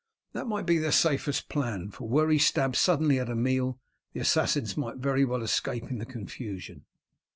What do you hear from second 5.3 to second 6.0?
escape in